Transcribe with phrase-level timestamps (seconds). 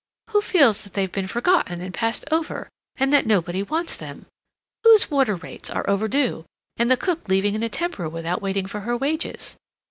[0.31, 4.25] Who feels that they've been forgotten and passed over, and that nobody wants them?
[4.83, 6.43] Whose water rates are overdue,
[6.75, 9.57] and the cook leaving in a temper without waiting for her wages?